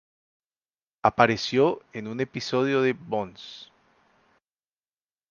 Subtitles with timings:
[1.03, 3.71] Apareció en un episodio de "Bones".